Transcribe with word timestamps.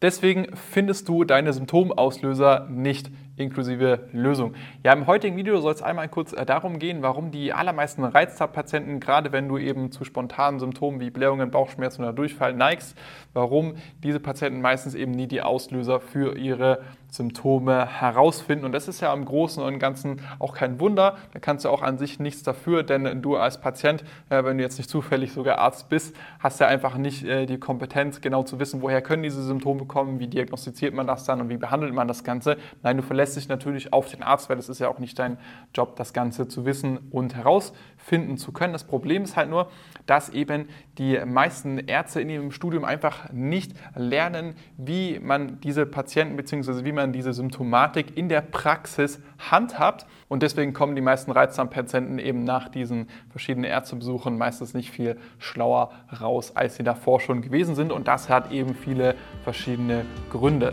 Deswegen 0.00 0.54
findest 0.54 1.08
du 1.08 1.24
deine 1.24 1.52
Symptomauslöser 1.52 2.68
nicht 2.70 3.10
inklusive 3.38 4.08
Lösung. 4.12 4.54
Ja, 4.84 4.92
im 4.92 5.06
heutigen 5.06 5.36
Video 5.36 5.60
soll 5.60 5.72
es 5.72 5.82
einmal 5.82 6.08
kurz 6.08 6.32
äh, 6.32 6.44
darum 6.44 6.78
gehen, 6.78 7.02
warum 7.02 7.30
die 7.30 7.52
allermeisten 7.52 8.04
Reizdarmpatienten, 8.04 9.00
gerade 9.00 9.32
wenn 9.32 9.48
du 9.48 9.58
eben 9.58 9.92
zu 9.92 10.04
spontanen 10.04 10.60
Symptomen 10.60 11.00
wie 11.00 11.10
Blähungen, 11.10 11.50
Bauchschmerzen 11.50 12.02
oder 12.02 12.12
Durchfall 12.12 12.54
neigst, 12.54 12.96
warum 13.32 13.74
diese 14.02 14.20
Patienten 14.20 14.60
meistens 14.60 14.94
eben 14.94 15.12
nie 15.12 15.26
die 15.26 15.42
Auslöser 15.42 16.00
für 16.00 16.36
ihre 16.36 16.80
Symptome 17.10 17.86
herausfinden. 17.86 18.64
Und 18.64 18.72
das 18.72 18.86
ist 18.86 19.00
ja 19.00 19.12
im 19.14 19.24
Großen 19.24 19.62
und 19.62 19.78
Ganzen 19.78 20.20
auch 20.38 20.54
kein 20.54 20.78
Wunder. 20.78 21.16
Da 21.32 21.38
kannst 21.38 21.64
du 21.64 21.70
auch 21.70 21.82
an 21.82 21.98
sich 21.98 22.18
nichts 22.18 22.42
dafür, 22.42 22.82
denn 22.82 23.22
du 23.22 23.36
als 23.36 23.60
Patient, 23.60 24.04
äh, 24.28 24.44
wenn 24.44 24.58
du 24.58 24.62
jetzt 24.62 24.78
nicht 24.78 24.90
zufällig 24.90 25.32
sogar 25.32 25.58
Arzt 25.58 25.88
bist, 25.88 26.14
hast 26.38 26.60
ja 26.60 26.66
einfach 26.66 26.96
nicht 26.96 27.24
äh, 27.24 27.46
die 27.46 27.58
Kompetenz, 27.58 28.20
genau 28.20 28.42
zu 28.42 28.60
wissen, 28.60 28.82
woher 28.82 29.00
können 29.00 29.22
diese 29.22 29.42
Symptome 29.42 29.86
kommen, 29.86 30.20
wie 30.20 30.26
diagnostiziert 30.26 30.94
man 30.94 31.06
das 31.06 31.24
dann 31.24 31.40
und 31.40 31.48
wie 31.48 31.56
behandelt 31.56 31.94
man 31.94 32.08
das 32.08 32.24
Ganze. 32.24 32.56
Nein, 32.82 32.98
du 32.98 33.02
verlässt 33.02 33.27
dich 33.34 33.48
natürlich 33.48 33.92
auf 33.92 34.08
den 34.08 34.22
Arzt, 34.22 34.48
weil 34.48 34.58
es 34.58 34.68
ist 34.68 34.78
ja 34.78 34.88
auch 34.88 34.98
nicht 34.98 35.18
dein 35.18 35.38
Job, 35.74 35.96
das 35.96 36.12
Ganze 36.12 36.48
zu 36.48 36.64
wissen 36.64 36.98
und 37.10 37.34
herausfinden 37.34 38.36
zu 38.36 38.52
können. 38.52 38.72
Das 38.72 38.84
Problem 38.84 39.22
ist 39.24 39.36
halt 39.36 39.50
nur, 39.50 39.70
dass 40.06 40.30
eben 40.30 40.68
die 40.98 41.18
meisten 41.24 41.78
Ärzte 41.78 42.20
in 42.20 42.30
ihrem 42.30 42.50
Studium 42.50 42.84
einfach 42.84 43.30
nicht 43.32 43.72
lernen, 43.94 44.54
wie 44.76 45.18
man 45.18 45.60
diese 45.60 45.86
Patienten 45.86 46.36
bzw. 46.36 46.84
wie 46.84 46.92
man 46.92 47.12
diese 47.12 47.32
Symptomatik 47.32 48.16
in 48.16 48.28
der 48.28 48.40
Praxis 48.40 49.20
handhabt. 49.50 50.06
Und 50.28 50.42
deswegen 50.42 50.72
kommen 50.72 50.96
die 50.96 51.02
meisten 51.02 51.30
Reizdarmpatienten 51.30 52.18
eben 52.18 52.44
nach 52.44 52.68
diesen 52.68 53.08
verschiedenen 53.30 53.70
Ärztebesuchen 53.70 54.36
meistens 54.36 54.74
nicht 54.74 54.90
viel 54.90 55.18
schlauer 55.38 55.90
raus, 56.20 56.52
als 56.54 56.76
sie 56.76 56.84
davor 56.84 57.20
schon 57.20 57.42
gewesen 57.42 57.74
sind. 57.74 57.92
Und 57.92 58.08
das 58.08 58.28
hat 58.28 58.50
eben 58.52 58.74
viele 58.74 59.14
verschiedene 59.44 60.04
Gründe. 60.30 60.72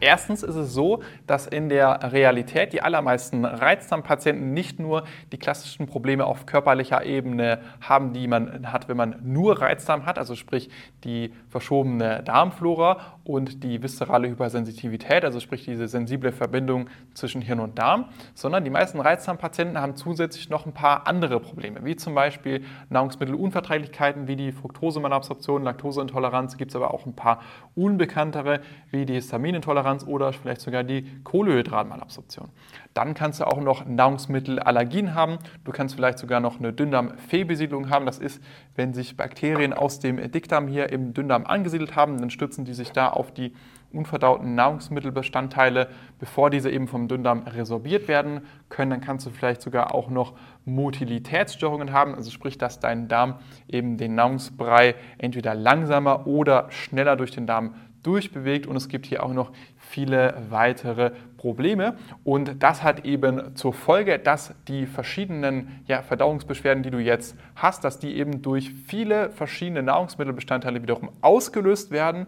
Erstens 0.00 0.42
ist 0.42 0.56
es 0.56 0.74
so, 0.74 1.02
dass 1.26 1.46
in 1.46 1.68
der 1.68 2.12
Realität 2.12 2.72
die 2.72 2.82
allermeisten 2.82 3.44
Reizdarmpatienten 3.44 4.52
nicht 4.52 4.78
nur 4.78 5.04
die 5.32 5.38
klassischen 5.38 5.86
Probleme 5.86 6.26
auf 6.26 6.44
körperlicher 6.44 7.04
Ebene 7.04 7.60
haben, 7.80 8.12
die 8.12 8.28
man 8.28 8.70
hat, 8.72 8.88
wenn 8.88 8.96
man 8.96 9.16
nur 9.22 9.60
Reizdarm 9.60 10.04
hat, 10.04 10.18
also 10.18 10.34
sprich 10.34 10.68
die 11.04 11.32
verschobene 11.48 12.22
Darmflora 12.22 13.15
und 13.26 13.62
die 13.62 13.82
viszerale 13.82 14.28
Hypersensitivität, 14.28 15.24
also 15.24 15.40
sprich 15.40 15.64
diese 15.64 15.88
sensible 15.88 16.32
Verbindung 16.32 16.88
zwischen 17.14 17.42
Hirn 17.42 17.60
und 17.60 17.78
Darm, 17.78 18.06
sondern 18.34 18.64
die 18.64 18.70
meisten 18.70 19.00
Reizdarmpatienten 19.00 19.80
haben 19.80 19.96
zusätzlich 19.96 20.48
noch 20.48 20.66
ein 20.66 20.72
paar 20.72 21.06
andere 21.06 21.40
Probleme, 21.40 21.84
wie 21.84 21.96
zum 21.96 22.14
Beispiel 22.14 22.64
Nahrungsmittelunverträglichkeiten 22.90 24.26
wie 24.28 24.36
die 24.36 24.52
Fructosemalabsorption, 24.52 25.62
Laktoseintoleranz, 25.62 26.56
gibt 26.56 26.70
es 26.70 26.76
aber 26.76 26.94
auch 26.94 27.06
ein 27.06 27.14
paar 27.14 27.40
unbekanntere 27.74 28.60
wie 28.90 29.06
die 29.06 29.14
Histaminintoleranz 29.14 29.66
Intoleranz 29.76 30.06
oder 30.06 30.32
vielleicht 30.32 30.60
sogar 30.60 30.84
die 30.84 31.04
Kohlehydratmalabsorption. 31.24 32.48
Dann 32.96 33.12
kannst 33.12 33.40
du 33.40 33.46
auch 33.46 33.60
noch 33.60 33.84
Nahrungsmittelallergien 33.84 35.14
haben. 35.14 35.38
Du 35.64 35.72
kannst 35.72 35.94
vielleicht 35.94 36.18
sogar 36.18 36.40
noch 36.40 36.58
eine 36.58 36.72
Dünndarmfehlbesiedlung 36.72 37.90
haben. 37.90 38.06
Das 38.06 38.18
ist, 38.18 38.42
wenn 38.74 38.94
sich 38.94 39.18
Bakterien 39.18 39.74
aus 39.74 40.00
dem 40.00 40.16
Dickdarm 40.32 40.66
hier 40.66 40.90
im 40.90 41.12
Dünndarm 41.12 41.44
angesiedelt 41.44 41.94
haben, 41.94 42.18
dann 42.18 42.30
stützen 42.30 42.64
die 42.64 42.72
sich 42.72 42.92
da 42.92 43.10
auf 43.10 43.32
die 43.32 43.52
unverdauten 43.92 44.54
Nahrungsmittelbestandteile, 44.54 45.88
bevor 46.18 46.48
diese 46.48 46.70
eben 46.70 46.88
vom 46.88 47.06
Dünndarm 47.06 47.42
resorbiert 47.42 48.08
werden 48.08 48.40
können. 48.70 48.92
Dann 48.92 49.00
kannst 49.02 49.26
du 49.26 49.30
vielleicht 49.30 49.60
sogar 49.60 49.94
auch 49.94 50.08
noch 50.08 50.32
Motilitätsstörungen 50.64 51.92
haben, 51.92 52.14
also 52.14 52.30
sprich, 52.30 52.56
dass 52.56 52.80
dein 52.80 53.08
Darm 53.08 53.40
eben 53.68 53.98
den 53.98 54.14
Nahrungsbrei 54.14 54.94
entweder 55.18 55.54
langsamer 55.54 56.26
oder 56.26 56.70
schneller 56.70 57.16
durch 57.16 57.30
den 57.30 57.46
Darm 57.46 57.74
durchbewegt 58.06 58.66
und 58.66 58.76
es 58.76 58.88
gibt 58.88 59.06
hier 59.06 59.22
auch 59.24 59.32
noch 59.32 59.52
viele 59.76 60.34
weitere 60.48 61.10
Probleme. 61.36 61.96
Und 62.24 62.62
das 62.62 62.82
hat 62.82 63.04
eben 63.04 63.56
zur 63.56 63.72
Folge, 63.72 64.18
dass 64.18 64.54
die 64.68 64.86
verschiedenen 64.86 65.80
ja, 65.86 66.02
Verdauungsbeschwerden, 66.02 66.82
die 66.82 66.90
du 66.90 66.98
jetzt 66.98 67.36
hast, 67.54 67.84
dass 67.84 67.98
die 67.98 68.16
eben 68.16 68.42
durch 68.42 68.72
viele 68.72 69.30
verschiedene 69.30 69.82
Nahrungsmittelbestandteile 69.82 70.82
wiederum 70.82 71.10
ausgelöst 71.20 71.90
werden, 71.90 72.26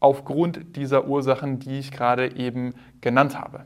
aufgrund 0.00 0.76
dieser 0.76 1.08
Ursachen, 1.08 1.58
die 1.58 1.78
ich 1.78 1.90
gerade 1.90 2.36
eben 2.36 2.74
genannt 3.00 3.38
habe. 3.38 3.64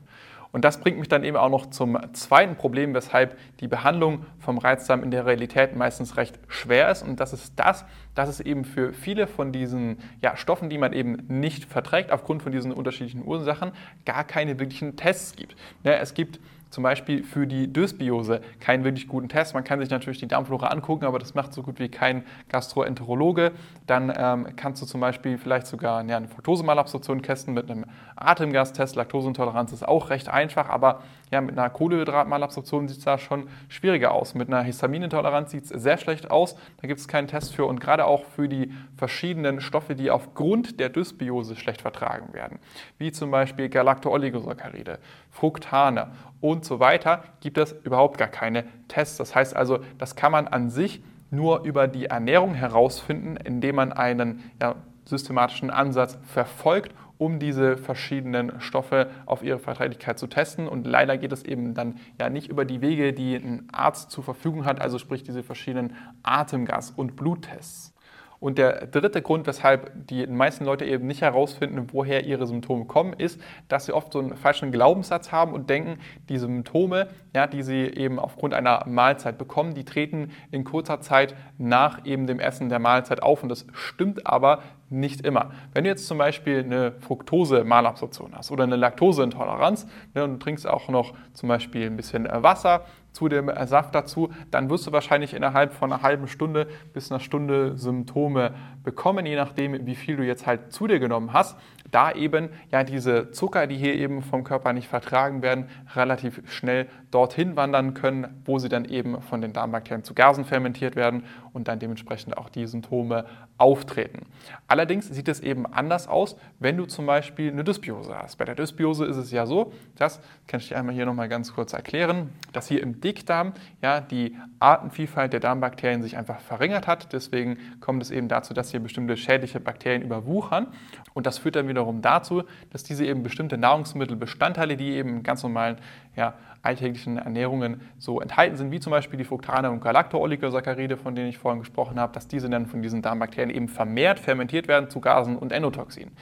Und 0.52 0.66
das 0.66 0.80
bringt 0.80 0.98
mich 0.98 1.08
dann 1.08 1.24
eben 1.24 1.36
auch 1.36 1.48
noch 1.48 1.70
zum 1.70 1.98
zweiten 2.12 2.56
Problem, 2.56 2.94
weshalb 2.94 3.38
die 3.60 3.68
Behandlung 3.68 4.26
vom 4.38 4.58
Reizdarm 4.58 5.02
in 5.02 5.10
der 5.10 5.24
Realität 5.24 5.74
meistens 5.74 6.18
recht 6.18 6.38
schwer 6.46 6.90
ist. 6.90 7.02
Und 7.02 7.20
das 7.20 7.32
ist 7.32 7.54
das, 7.56 7.86
dass 8.14 8.28
es 8.28 8.40
eben 8.40 8.66
für 8.66 8.92
viele 8.92 9.26
von 9.26 9.50
diesen 9.50 9.96
ja, 10.20 10.36
Stoffen, 10.36 10.68
die 10.68 10.76
man 10.76 10.92
eben 10.92 11.24
nicht 11.28 11.64
verträgt, 11.64 12.12
aufgrund 12.12 12.42
von 12.42 12.52
diesen 12.52 12.70
unterschiedlichen 12.70 13.24
Ursachen, 13.24 13.72
gar 14.04 14.24
keine 14.24 14.58
wirklichen 14.60 14.94
Tests 14.96 15.34
gibt. 15.36 15.56
Ja, 15.84 15.94
es 15.94 16.12
gibt 16.12 16.38
zum 16.72 16.83
Beispiel 16.83 17.22
für 17.22 17.47
die 17.47 17.71
Dysbiose 17.71 18.41
keinen 18.59 18.83
wirklich 18.83 19.06
guten 19.06 19.28
Test. 19.28 19.53
Man 19.53 19.62
kann 19.62 19.78
sich 19.78 19.91
natürlich 19.91 20.19
die 20.19 20.27
Darmflora 20.27 20.69
angucken, 20.69 21.05
aber 21.05 21.19
das 21.19 21.34
macht 21.34 21.53
so 21.53 21.62
gut 21.62 21.78
wie 21.78 21.91
kein 21.91 22.25
Gastroenterologe. 22.49 23.53
Dann 23.87 24.10
ähm, 24.16 24.49
kannst 24.56 24.81
du 24.81 24.87
zum 24.87 25.00
Beispiel 25.00 25.37
vielleicht 25.37 25.66
sogar 25.66 26.03
ja, 26.05 26.16
eine 26.16 26.28
Fructosemalabsorption 26.28 27.22
testen 27.22 27.53
mit 27.53 27.71
einem 27.71 27.84
Atemgastest. 28.16 28.97
Laktoseintoleranz 28.97 29.72
ist 29.72 29.87
auch 29.87 30.09
recht 30.09 30.31
einfach, 30.31 30.71
aber 30.71 31.03
ja, 31.31 31.43
mit 31.43 31.59
einer 31.59 31.69
Kohlehydratmalabsorption 31.69 32.88
sieht 32.88 32.99
es 32.99 33.05
da 33.05 33.19
schon 33.19 33.49
schwieriger 33.69 34.12
aus. 34.12 34.34
Mit 34.34 34.49
einer 34.49 34.62
Histaminintoleranz 34.62 35.50
sieht 35.50 35.65
es 35.65 35.69
sehr 35.71 35.99
schlecht 35.99 36.31
aus. 36.31 36.56
Da 36.81 36.88
gibt 36.88 37.00
es 37.00 37.09
keinen 37.09 37.28
Test 37.28 37.55
für 37.55 37.66
und 37.66 37.81
gerade 37.81 38.06
auch 38.06 38.25
für 38.25 38.49
die 38.49 38.72
verschiedenen 38.97 39.61
Stoffe, 39.61 39.94
die 39.94 40.11
aufgrund 40.11 40.81
der 40.81 40.88
Dysbiose 40.88 41.55
schlecht 41.56 41.82
vertragen 41.82 42.32
werden, 42.32 42.59
wie 42.97 43.12
zum 43.12 43.31
Beispiel 43.31 43.69
Galacto-Oligosaccharide, 43.69 44.99
Fructane 45.31 46.09
und 46.41 46.62
so 46.65 46.81
weiter, 46.81 47.25
gibt 47.41 47.59
es 47.59 47.73
überhaupt 47.84 48.19
gar 48.19 48.28
keine 48.28 48.65
Tests. 48.89 49.17
Das 49.17 49.34
heißt 49.34 49.56
also, 49.56 49.81
das 49.99 50.17
kann 50.17 50.33
man 50.33 50.49
an 50.49 50.71
sich 50.71 51.03
nur 51.31 51.65
über 51.65 51.89
die 51.89 52.06
Ernährung 52.06 52.55
herausfinden, 52.55 53.37
indem 53.37 53.77
man 53.77 53.93
einen 53.93 54.50
ja, 54.61 54.77
systematischen 55.05 55.71
Ansatz 55.71 56.19
verfolgt, 56.23 56.95
um 57.19 57.39
diese 57.39 57.77
verschiedenen 57.77 58.61
Stoffe 58.61 59.09
auf 59.27 59.43
ihre 59.43 59.59
Verträglichkeit 59.59 60.19
zu 60.19 60.27
testen. 60.27 60.69
Und 60.69 60.87
leider 60.87 61.17
geht 61.17 61.33
es 61.33 61.45
eben 61.45 61.73
dann 61.75 61.97
ja 62.21 62.28
nicht 62.28 62.49
über 62.49 62.65
die 62.65 62.81
Wege, 62.81 63.12
die 63.12 63.37
ein 63.37 63.69
Arzt 63.73 64.11
zur 64.11 64.25
Verfügung 64.25 64.65
hat, 64.65 64.81
also 64.81 64.99
sprich 64.99 65.23
diese 65.23 65.43
verschiedenen 65.43 65.97
Atemgas- 66.23 66.93
und 66.94 67.17
Bluttests. 67.17 67.94
Und 68.42 68.58
der 68.58 68.88
dritte 68.88 69.22
Grund, 69.22 69.47
weshalb 69.47 69.92
die 70.08 70.26
meisten 70.26 70.64
Leute 70.64 70.84
eben 70.84 71.06
nicht 71.06 71.22
herausfinden, 71.22 71.86
woher 71.92 72.26
ihre 72.26 72.48
Symptome 72.48 72.86
kommen, 72.86 73.12
ist, 73.12 73.41
dass 73.69 73.86
sie 73.86 73.92
oft 73.92 74.12
so 74.12 74.19
einen 74.19 74.36
falschen 74.36 74.72
Glaubenssatz 74.72 75.31
haben 75.31 75.52
und 75.52 75.70
denken, 75.70 76.00
die 76.28 76.38
Symptome, 76.38 77.06
ja, 77.37 77.46
die 77.46 77.62
sie 77.62 77.84
eben 77.84 78.19
aufgrund 78.19 78.52
einer 78.52 78.84
Mahlzeit 78.88 79.38
bekommen, 79.38 79.75
die 79.75 79.84
treten 79.84 80.32
in 80.50 80.64
kurzer 80.64 81.00
Zeit 81.00 81.37
nach 81.56 82.05
eben 82.05 82.26
dem 82.26 82.40
Essen 82.40 82.69
der 82.69 82.81
Mahlzeit 82.81 83.22
auf. 83.22 83.44
Und 83.44 83.49
das 83.49 83.64
stimmt 83.75 84.26
aber 84.26 84.64
nicht 84.90 85.25
immer. 85.25 85.52
Wenn 85.72 85.84
du 85.84 85.90
jetzt 85.90 86.08
zum 86.08 86.19
Beispiel 86.19 86.64
eine 86.64 86.94
Fructose-Malabsorption 86.99 88.34
hast 88.34 88.50
oder 88.50 88.64
eine 88.64 88.75
Laktoseintoleranz 88.75 89.87
ne, 90.14 90.25
und 90.25 90.32
du 90.32 90.38
trinkst 90.38 90.67
auch 90.67 90.88
noch 90.88 91.14
zum 91.32 91.49
Beispiel 91.49 91.87
ein 91.87 91.96
bisschen 91.96 92.28
Wasser, 92.28 92.87
zu 93.12 93.29
dem 93.29 93.50
Saft 93.67 93.94
dazu, 93.94 94.31
dann 94.50 94.70
wirst 94.70 94.87
du 94.87 94.93
wahrscheinlich 94.93 95.35
innerhalb 95.35 95.73
von 95.73 95.93
einer 95.93 96.03
halben 96.03 96.29
Stunde 96.29 96.67
bis 96.93 97.11
einer 97.11 97.20
Stunde 97.20 97.76
Symptome 97.76 98.55
bekommen, 98.82 99.26
je 99.26 99.37
nachdem, 99.37 99.87
wie 99.87 99.94
viel 99.94 100.17
du 100.17 100.25
jetzt 100.25 100.47
halt 100.47 100.73
zu 100.73 100.87
dir 100.87 100.99
genommen 100.99 101.32
hast, 101.32 101.56
da 101.91 102.11
eben 102.11 102.49
ja 102.70 102.85
diese 102.85 103.31
Zucker, 103.31 103.67
die 103.67 103.76
hier 103.76 103.94
eben 103.94 104.23
vom 104.23 104.44
Körper 104.44 104.73
nicht 104.73 104.88
vertragen 104.88 105.43
werden, 105.43 105.69
relativ 105.94 106.43
schnell 106.50 106.88
dorthin 107.11 107.55
wandern 107.55 107.94
können, 107.94 108.41
wo 108.44 108.59
sie 108.59 108.69
dann 108.69 108.87
eben 108.87 109.20
von 109.20 109.41
den 109.41 109.53
Darmbakterien 109.53 110.03
zu 110.03 110.15
Gasen 110.15 110.44
fermentiert 110.44 110.97
werden 110.97 111.25
und 111.53 111.69
dann 111.69 111.79
dementsprechend 111.79 112.37
auch 112.37 112.49
die 112.49 112.67
Symptome 112.67 113.26
auftreten. 113.62 114.26
Allerdings 114.67 115.06
sieht 115.06 115.29
es 115.29 115.38
eben 115.38 115.73
anders 115.73 116.09
aus, 116.09 116.35
wenn 116.59 116.76
du 116.76 116.85
zum 116.87 117.06
Beispiel 117.06 117.53
eine 117.53 117.62
Dysbiose 117.62 118.12
hast. 118.19 118.37
Bei 118.37 118.44
der 118.44 118.56
Dysbiose 118.56 119.05
ist 119.05 119.17
es 119.17 119.31
ja 119.31 119.47
so, 119.47 119.73
dass, 119.94 120.19
kann 120.49 120.59
ich 120.59 120.69
dir 120.69 120.76
einmal 120.76 120.97
hier 120.97 121.06
nochmal 121.06 121.29
ganz 121.29 121.55
kurz 121.55 121.73
erklären, 121.73 122.31
dass 122.53 122.67
hier 122.67 122.82
im 122.82 123.00
Dickdarm 123.00 123.53
ja 123.81 124.00
die 124.00 124.37
Artenvielfalt 124.59 125.32
der 125.32 125.38
Darmbakterien 125.38 126.03
sich 126.03 126.17
einfach 126.17 126.41
verringert 126.41 126.88
hat. 126.88 127.12
Deswegen 127.12 127.56
kommt 127.79 128.03
es 128.03 128.11
eben 128.11 128.26
dazu, 128.26 128.53
dass 128.53 128.73
hier 128.73 128.81
bestimmte 128.81 129.17
schädliche 129.17 129.61
Bakterien 129.61 130.03
überwuchern. 130.03 130.67
Und 131.15 131.26
das 131.26 131.38
führt 131.38 131.55
dann 131.55 131.69
wiederum 131.69 132.03
dazu, 132.03 132.43
dass 132.70 132.82
diese 132.82 133.06
eben 133.06 133.23
bestimmte 133.23 133.58
Nahrungsmittelbestandteile, 133.58 134.76
die 134.76 134.91
eben 134.94 135.23
ganz 135.23 135.44
normalen 135.44 135.76
ja, 136.17 136.35
alltäglichen 136.62 137.19
Ernährungen 137.19 137.81
so 137.99 138.20
enthalten 138.20 138.56
sind, 138.56 138.70
wie 138.70 138.81
zum 138.81 138.93
Beispiel 138.93 139.19
die 139.19 139.25
Fructane 139.25 139.70
und 139.70 139.81
Galacto-Oligosaccharide, 139.82 140.97
von 140.97 141.14
denen 141.14 141.29
ich 141.29 141.38
vorhin 141.38 141.61
gesprochen 141.61 141.99
habe, 141.99 142.12
dass 142.12 142.29
diese 142.29 142.49
dann 142.49 142.67
von 142.67 142.82
diesen 142.82 143.03
Darmbakterien 143.03 143.55
eben 143.55 143.69
vermehrt 143.69 144.20
fermentiert 144.20 144.69
werden 144.69 144.88
zu 144.88 145.00
Gasen 145.00 145.37
und 145.37 145.53
Endotoxinen. 145.53 146.17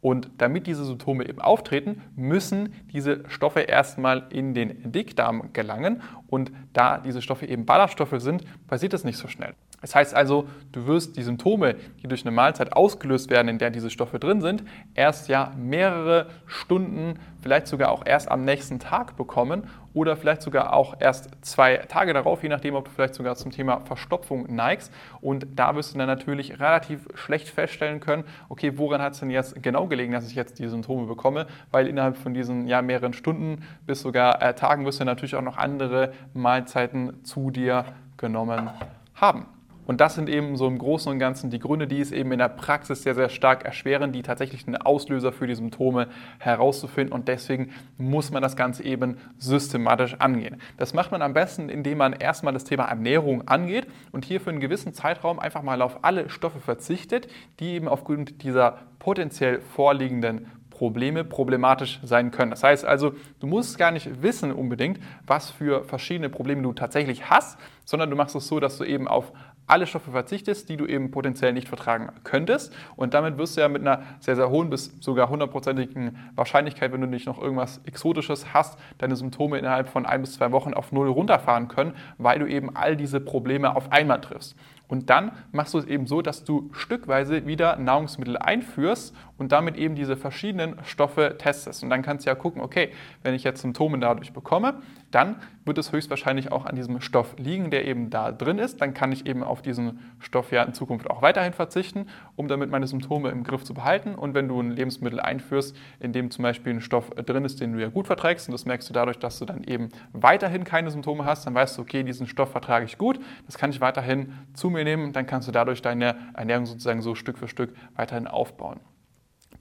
Und 0.00 0.30
damit 0.38 0.66
diese 0.66 0.84
Symptome 0.84 1.28
eben 1.28 1.40
auftreten, 1.40 2.02
müssen 2.16 2.74
diese 2.92 3.22
Stoffe 3.28 3.60
erstmal 3.60 4.26
in 4.30 4.52
den 4.52 4.90
Dickdarm 4.90 5.52
gelangen. 5.52 6.02
Und 6.26 6.50
da 6.72 6.98
diese 6.98 7.22
Stoffe 7.22 7.46
eben 7.46 7.66
Ballaststoffe 7.66 8.16
sind, 8.16 8.44
passiert 8.66 8.94
das 8.94 9.04
nicht 9.04 9.16
so 9.16 9.28
schnell. 9.28 9.54
Das 9.82 9.94
heißt 9.94 10.14
also, 10.14 10.48
du 10.70 10.86
wirst 10.86 11.16
die 11.16 11.22
Symptome, 11.22 11.74
die 12.02 12.08
durch 12.08 12.24
eine 12.24 12.30
Mahlzeit 12.30 12.72
ausgelöst 12.72 13.30
werden, 13.30 13.48
in 13.48 13.58
der 13.58 13.70
diese 13.70 13.90
Stoffe 13.90 14.18
drin 14.18 14.40
sind, 14.40 14.64
erst 14.94 15.28
ja 15.28 15.52
mehrere 15.56 16.28
Stunden, 16.46 17.18
vielleicht 17.42 17.66
sogar 17.66 17.90
auch 17.90 18.06
erst 18.06 18.30
am 18.30 18.44
nächsten 18.44 18.78
Tag 18.78 19.16
bekommen 19.16 19.64
oder 19.92 20.16
vielleicht 20.16 20.40
sogar 20.40 20.72
auch 20.72 20.94
erst 21.00 21.30
zwei 21.42 21.76
Tage 21.76 22.14
darauf, 22.14 22.42
je 22.42 22.48
nachdem, 22.48 22.76
ob 22.76 22.86
du 22.86 22.90
vielleicht 22.92 23.14
sogar 23.14 23.34
zum 23.34 23.50
Thema 23.50 23.80
Verstopfung 23.80 24.46
neigst. 24.54 24.92
Und 25.20 25.46
da 25.56 25.74
wirst 25.74 25.94
du 25.94 25.98
dann 25.98 26.06
natürlich 26.06 26.60
relativ 26.60 27.08
schlecht 27.14 27.48
feststellen 27.48 28.00
können, 28.00 28.24
okay, 28.48 28.78
woran 28.78 29.02
hat 29.02 29.14
es 29.14 29.20
denn 29.20 29.30
jetzt 29.30 29.60
genau 29.62 29.88
gelegen, 29.88 30.12
dass 30.12 30.28
ich 30.28 30.36
jetzt 30.36 30.60
die 30.60 30.68
Symptome 30.68 31.06
bekomme, 31.06 31.46
weil 31.72 31.88
innerhalb 31.88 32.16
von 32.16 32.34
diesen 32.34 32.68
ja, 32.68 32.80
mehreren 32.82 33.12
Stunden 33.12 33.64
bis 33.84 34.00
sogar 34.00 34.40
äh, 34.40 34.54
Tagen 34.54 34.86
wirst 34.86 35.00
du 35.00 35.04
natürlich 35.04 35.34
auch 35.34 35.42
noch 35.42 35.58
andere 35.58 36.12
Mahlzeiten 36.32 37.24
zu 37.24 37.50
dir 37.50 37.84
genommen 38.16 38.70
haben. 39.14 39.46
Und 39.86 40.00
das 40.00 40.14
sind 40.14 40.28
eben 40.28 40.56
so 40.56 40.66
im 40.66 40.78
Großen 40.78 41.10
und 41.10 41.18
Ganzen 41.18 41.50
die 41.50 41.58
Gründe, 41.58 41.86
die 41.86 42.00
es 42.00 42.12
eben 42.12 42.32
in 42.32 42.38
der 42.38 42.48
Praxis 42.48 43.02
sehr, 43.02 43.14
sehr 43.14 43.28
stark 43.28 43.64
erschweren, 43.64 44.12
die 44.12 44.22
tatsächlichen 44.22 44.76
Auslöser 44.76 45.32
für 45.32 45.46
die 45.46 45.54
Symptome 45.54 46.08
herauszufinden. 46.38 47.12
Und 47.12 47.28
deswegen 47.28 47.70
muss 47.98 48.30
man 48.30 48.42
das 48.42 48.56
Ganze 48.56 48.84
eben 48.84 49.16
systematisch 49.38 50.14
angehen. 50.18 50.60
Das 50.78 50.94
macht 50.94 51.10
man 51.10 51.22
am 51.22 51.34
besten, 51.34 51.68
indem 51.68 51.98
man 51.98 52.12
erstmal 52.12 52.52
das 52.52 52.64
Thema 52.64 52.84
Ernährung 52.84 53.48
angeht 53.48 53.86
und 54.12 54.24
hier 54.24 54.40
für 54.40 54.50
einen 54.50 54.60
gewissen 54.60 54.94
Zeitraum 54.94 55.38
einfach 55.38 55.62
mal 55.62 55.82
auf 55.82 56.04
alle 56.04 56.28
Stoffe 56.28 56.60
verzichtet, 56.60 57.28
die 57.58 57.72
eben 57.72 57.88
aufgrund 57.88 58.42
dieser 58.42 58.78
potenziell 58.98 59.60
vorliegenden 59.60 60.46
Probleme 60.82 61.22
problematisch 61.22 62.00
sein 62.02 62.32
können. 62.32 62.50
Das 62.50 62.64
heißt 62.64 62.84
also, 62.84 63.14
du 63.38 63.46
musst 63.46 63.78
gar 63.78 63.92
nicht 63.92 64.22
wissen 64.22 64.50
unbedingt, 64.50 64.98
was 65.26 65.50
für 65.50 65.84
verschiedene 65.84 66.28
Probleme 66.28 66.62
du 66.62 66.72
tatsächlich 66.72 67.30
hast, 67.30 67.56
sondern 67.84 68.10
du 68.10 68.16
machst 68.16 68.34
es 68.34 68.48
so, 68.48 68.58
dass 68.58 68.78
du 68.78 68.84
eben 68.84 69.06
auf 69.06 69.32
alle 69.66 69.86
Stoffe 69.86 70.10
verzichtest, 70.10 70.68
die 70.68 70.76
du 70.76 70.86
eben 70.86 71.10
potenziell 71.10 71.52
nicht 71.52 71.68
vertragen 71.68 72.10
könntest. 72.24 72.74
Und 72.96 73.14
damit 73.14 73.38
wirst 73.38 73.56
du 73.56 73.60
ja 73.60 73.68
mit 73.68 73.82
einer 73.82 74.02
sehr, 74.20 74.36
sehr 74.36 74.50
hohen 74.50 74.70
bis 74.70 74.92
sogar 75.00 75.28
hundertprozentigen 75.28 76.18
Wahrscheinlichkeit, 76.34 76.92
wenn 76.92 77.00
du 77.00 77.06
nicht 77.06 77.26
noch 77.26 77.40
irgendwas 77.40 77.80
Exotisches 77.84 78.52
hast, 78.52 78.78
deine 78.98 79.16
Symptome 79.16 79.58
innerhalb 79.58 79.88
von 79.88 80.06
ein 80.06 80.20
bis 80.20 80.34
zwei 80.34 80.52
Wochen 80.52 80.74
auf 80.74 80.92
null 80.92 81.08
runterfahren 81.08 81.68
können, 81.68 81.94
weil 82.18 82.38
du 82.38 82.46
eben 82.46 82.74
all 82.76 82.96
diese 82.96 83.20
Probleme 83.20 83.74
auf 83.76 83.92
einmal 83.92 84.20
triffst. 84.20 84.56
Und 84.92 85.08
dann 85.08 85.32
machst 85.52 85.72
du 85.72 85.78
es 85.78 85.86
eben 85.86 86.06
so, 86.06 86.20
dass 86.20 86.44
du 86.44 86.68
stückweise 86.74 87.46
wieder 87.46 87.76
Nahrungsmittel 87.76 88.36
einführst 88.36 89.16
und 89.38 89.50
damit 89.50 89.78
eben 89.78 89.94
diese 89.94 90.18
verschiedenen 90.18 90.76
Stoffe 90.84 91.36
testest. 91.38 91.82
Und 91.82 91.88
dann 91.88 92.02
kannst 92.02 92.26
du 92.26 92.30
ja 92.30 92.34
gucken, 92.34 92.60
okay, 92.60 92.90
wenn 93.22 93.32
ich 93.32 93.42
jetzt 93.42 93.62
Symptome 93.62 93.98
dadurch 93.98 94.34
bekomme, 94.34 94.82
dann 95.10 95.36
wird 95.64 95.78
es 95.78 95.92
höchstwahrscheinlich 95.92 96.52
auch 96.52 96.66
an 96.66 96.76
diesem 96.76 97.00
Stoff 97.00 97.36
liegen, 97.38 97.70
der 97.70 97.86
eben 97.86 98.10
da 98.10 98.32
drin 98.32 98.58
ist. 98.58 98.82
Dann 98.82 98.92
kann 98.92 99.12
ich 99.12 99.26
eben 99.26 99.42
auf 99.42 99.62
diesen 99.62 100.00
Stoff 100.18 100.52
ja 100.52 100.62
in 100.62 100.74
Zukunft 100.74 101.08
auch 101.08 101.22
weiterhin 101.22 101.52
verzichten, 101.52 102.06
um 102.36 102.48
damit 102.48 102.70
meine 102.70 102.86
Symptome 102.86 103.30
im 103.30 103.44
Griff 103.44 103.64
zu 103.64 103.72
behalten. 103.72 104.14
Und 104.14 104.34
wenn 104.34 104.48
du 104.48 104.60
ein 104.60 104.72
Lebensmittel 104.72 105.20
einführst, 105.20 105.74
in 106.00 106.12
dem 106.12 106.30
zum 106.30 106.42
Beispiel 106.42 106.74
ein 106.74 106.80
Stoff 106.80 107.10
drin 107.10 107.44
ist, 107.44 107.60
den 107.60 107.72
du 107.72 107.80
ja 107.80 107.88
gut 107.88 108.06
verträgst, 108.06 108.48
und 108.48 108.52
das 108.52 108.66
merkst 108.66 108.88
du 108.90 108.92
dadurch, 108.92 109.18
dass 109.18 109.38
du 109.38 109.44
dann 109.44 109.64
eben 109.64 109.88
weiterhin 110.12 110.64
keine 110.64 110.90
Symptome 110.90 111.24
hast, 111.24 111.46
dann 111.46 111.54
weißt 111.54 111.78
du, 111.78 111.82
okay, 111.82 112.02
diesen 112.02 112.26
Stoff 112.26 112.50
vertrage 112.50 112.84
ich 112.84 112.98
gut, 112.98 113.18
das 113.46 113.56
kann 113.56 113.70
ich 113.70 113.80
weiterhin 113.80 114.34
zu 114.54 114.68
mir 114.70 114.81
nehmen, 114.84 115.12
dann 115.12 115.26
kannst 115.26 115.48
du 115.48 115.52
dadurch 115.52 115.82
deine 115.82 116.16
Ernährung 116.34 116.66
sozusagen 116.66 117.02
so 117.02 117.14
Stück 117.14 117.38
für 117.38 117.48
Stück 117.48 117.74
weiterhin 117.96 118.26
aufbauen. 118.26 118.80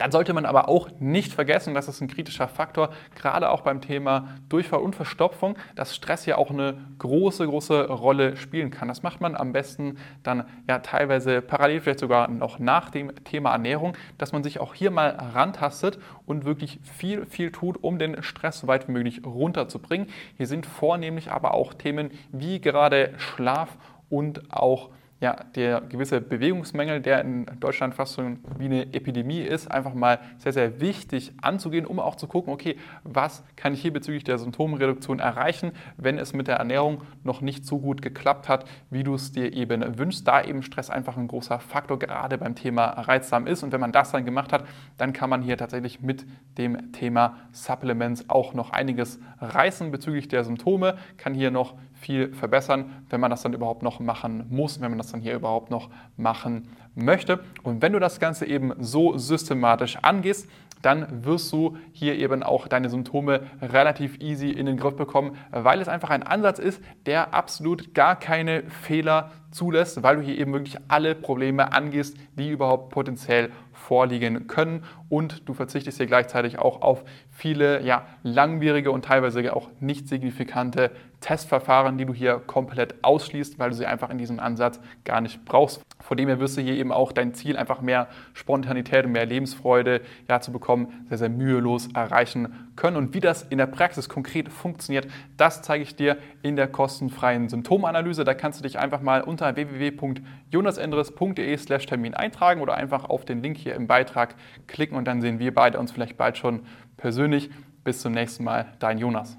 Dann 0.02 0.12
sollte 0.12 0.34
man 0.34 0.48
aber 0.48 0.68
auch 0.68 0.90
nicht 1.00 1.32
vergessen, 1.32 1.76
das 1.76 1.88
ist 1.88 2.02
ein 2.02 2.08
kritischer 2.08 2.48
Faktor, 2.48 2.90
gerade 3.14 3.52
auch 3.52 3.62
beim 3.62 3.82
Thema 3.82 4.30
Durchfall 4.50 4.80
und 4.80 4.96
Verstopfung, 4.96 5.56
dass 5.76 5.96
Stress 5.96 6.26
ja 6.26 6.38
auch 6.38 6.50
eine 6.50 6.76
große, 6.98 7.46
große 7.46 7.88
Rolle 7.88 8.36
spielen 8.36 8.72
kann. 8.72 8.88
Das 8.88 9.04
macht 9.04 9.22
man 9.22 9.36
am 9.36 9.54
besten 9.54 9.98
dann 10.24 10.46
ja 10.68 10.80
teilweise 10.80 11.44
parallel, 11.44 11.82
vielleicht 11.82 12.00
sogar 12.00 12.30
noch 12.30 12.58
nach 12.58 12.90
dem 12.90 13.14
Thema 13.26 13.52
Ernährung, 13.52 13.96
dass 14.18 14.32
man 14.32 14.42
sich 14.42 14.60
auch 14.60 14.74
hier 14.74 14.90
mal 14.90 15.10
rantastet 15.10 16.00
und 16.26 16.46
wirklich 16.46 16.80
viel, 16.82 17.28
viel 17.28 17.52
tut, 17.52 17.84
um 17.84 18.00
den 18.00 18.24
Stress 18.24 18.62
so 18.62 18.68
weit 18.68 18.88
wie 18.88 18.94
möglich 18.94 19.22
runterzubringen. 19.24 20.08
Hier 20.36 20.48
sind 20.48 20.66
vornehmlich 20.66 21.32
aber 21.32 21.54
auch 21.54 21.76
Themen 21.76 22.10
wie 22.32 22.60
gerade 22.60 23.14
Schlaf 23.18 23.78
und 24.10 24.52
auch 24.52 24.90
ja, 25.22 25.36
der 25.56 25.82
gewisse 25.82 26.20
Bewegungsmängel, 26.20 27.00
der 27.00 27.22
in 27.22 27.46
Deutschland 27.60 27.94
fast 27.94 28.14
so 28.14 28.24
wie 28.58 28.66
eine 28.66 28.92
Epidemie 28.92 29.42
ist, 29.42 29.70
einfach 29.70 29.94
mal 29.94 30.20
sehr, 30.40 30.52
sehr 30.52 30.82
wichtig 30.82 31.32
anzugehen, 31.44 31.86
um 31.86 32.00
auch 32.00 32.16
zu 32.16 32.26
gucken, 32.26 32.52
okay, 32.52 32.76
was 33.04 33.44
kann 33.56 33.76
ich 33.76 33.84
hier 33.84 33.94
bezüglich 33.94 34.24
der 34.24 34.40
Symptomreduktion 34.40 35.20
erreichen, 35.20 35.74
wenn 35.96 36.18
es 36.18 36.34
mit 36.34 36.48
der 36.48 36.56
Ernährung 36.56 37.04
noch 37.24 37.42
nicht 37.42 37.68
so 37.68 37.78
gut 37.78 38.02
geklappt 38.02 38.50
hat, 38.50 38.66
wie 38.90 39.04
du 39.04 39.14
es 39.14 39.32
dir 39.32 39.54
eben 39.54 40.00
wünschst, 40.00 40.28
da 40.28 40.44
eben 40.44 40.64
Stress 40.64 40.90
einfach 40.90 41.18
ein 41.18 41.28
großer 41.28 41.60
Faktor 41.60 42.00
gerade 42.00 42.40
beim 42.40 42.56
Thema 42.56 42.86
Reizdarm 42.86 43.46
ist. 43.46 43.62
Und 43.62 43.72
wenn 43.72 43.80
man 43.80 43.92
das 43.92 44.12
dann 44.12 44.26
gemacht 44.26 44.52
hat, 44.52 44.66
dann 44.98 45.14
kann 45.14 45.30
man 45.30 45.44
hier 45.44 45.56
tatsächlich 45.56 46.02
mit 46.02 46.26
dem 46.58 46.92
Thema 46.94 47.38
Supplements 47.52 48.28
auch 48.28 48.56
noch 48.56 48.72
einiges 48.72 49.20
reißen 49.40 49.92
bezüglich 49.92 50.30
der 50.30 50.44
Symptome, 50.44 50.98
kann 51.18 51.36
hier 51.36 51.52
noch 51.52 51.76
viel 52.02 52.34
verbessern, 52.34 53.06
wenn 53.10 53.22
man 53.22 53.30
das 53.30 53.44
dann 53.44 53.54
überhaupt 53.54 53.84
noch 53.84 54.00
machen 54.00 54.46
muss, 54.50 54.82
wenn 54.82 54.90
man 54.92 54.98
das 54.98 55.12
dann 55.12 55.22
hier 55.22 55.36
überhaupt 55.36 55.70
noch 55.70 55.90
machen 56.18 56.70
möchte. 56.96 57.40
Und 57.64 57.82
wenn 57.82 57.94
du 57.94 58.00
das 58.00 58.20
Ganze 58.20 58.46
eben 58.46 58.74
so 58.80 59.18
systematisch 59.18 59.98
angehst, 60.02 60.50
dann 60.82 61.24
wirst 61.26 61.54
du 61.54 61.78
hier 61.92 62.16
eben 62.18 62.42
auch 62.42 62.68
deine 62.68 62.90
Symptome 62.90 63.42
relativ 63.62 64.20
easy 64.20 64.50
in 64.50 64.66
den 64.66 64.78
Griff 64.78 64.96
bekommen, 64.96 65.38
weil 65.52 65.80
es 65.80 65.88
einfach 65.88 66.10
ein 66.10 66.24
Ansatz 66.24 66.58
ist, 66.58 66.82
der 67.06 67.36
absolut 67.36 67.94
gar 67.94 68.16
keine 68.16 68.64
Fehler 68.64 69.32
zulässt, 69.52 70.02
weil 70.02 70.16
du 70.16 70.22
hier 70.24 70.40
eben 70.40 70.54
wirklich 70.54 70.78
alle 70.88 71.14
Probleme 71.14 71.72
angehst, 71.72 72.18
die 72.34 72.50
überhaupt 72.50 72.90
potenziell 72.90 73.52
vorliegen 73.82 74.48
können 74.48 74.84
und 75.10 75.48
du 75.50 75.54
verzichtest 75.54 75.98
hier 75.98 76.08
gleichzeitig 76.08 76.60
auch 76.60 76.82
auf 76.82 77.04
viele 77.30 77.84
ja, 77.84 78.06
langwierige 78.24 78.92
und 78.92 79.06
teilweise 79.06 79.54
auch 79.56 79.70
nicht 79.80 80.08
signifikante 80.08 80.92
Testverfahren, 81.20 81.98
die 81.98 82.06
du 82.06 82.14
hier 82.14 82.40
komplett 82.40 83.04
ausschließt, 83.04 83.60
weil 83.60 83.72
du 83.72 83.76
sie 83.76 83.86
einfach 83.86 84.10
in 84.10 84.18
diesem 84.18 84.40
Ansatz 84.40 84.80
gar 85.04 85.22
nicht 85.22 85.46
brauchst. 85.46 85.82
Vor 86.00 86.18
dem 86.18 86.28
her 86.28 86.40
wirst 86.40 86.58
du 86.58 86.62
hier 86.62 86.74
eben 86.74 86.92
auch 86.92 87.12
dein 87.12 87.34
Ziel, 87.34 87.58
einfach 87.58 87.82
mehr 87.82 88.08
Spontanität 88.34 89.06
und 89.06 89.12
mehr 89.12 89.26
Lebensfreude 89.26 90.02
ja, 90.30 90.42
zu 90.42 90.52
bekommen, 90.52 91.06
sehr, 91.10 91.18
sehr 91.18 91.30
mühelos 91.30 91.90
erreichen 91.94 92.71
können. 92.82 92.98
Und 92.98 93.14
wie 93.14 93.20
das 93.20 93.44
in 93.44 93.60
der 93.60 93.68
Praxis 93.68 94.10
konkret 94.10 94.50
funktioniert, 94.50 95.08
das 95.38 95.62
zeige 95.62 95.84
ich 95.84 95.96
dir 95.96 96.18
in 96.42 96.56
der 96.56 96.68
kostenfreien 96.68 97.48
Symptomanalyse. 97.48 98.24
Da 98.24 98.34
kannst 98.34 98.60
du 98.60 98.64
dich 98.64 98.80
einfach 98.80 99.02
mal 99.02 99.22
unter 99.22 99.56
www.jonasendres.de 99.56 101.58
slash 101.58 101.86
Termin 101.86 102.16
eintragen 102.16 102.60
oder 102.60 102.74
einfach 102.74 103.06
auf 103.06 103.24
den 103.24 103.44
Link 103.44 103.58
hier 103.58 103.76
im 103.76 103.86
Beitrag 103.86 104.34
klicken 104.66 104.98
und 104.98 105.06
dann 105.06 105.22
sehen 105.22 105.38
wir 105.38 105.54
beide 105.54 105.80
uns 105.80 105.92
vielleicht 105.92 106.18
bald 106.18 106.40
schon 106.40 106.62
persönlich. 106.98 107.52
Bis 107.84 108.02
zum 108.02 108.14
nächsten 108.14 108.44
Mal, 108.44 108.74
dein 108.80 108.98
Jonas. 108.98 109.38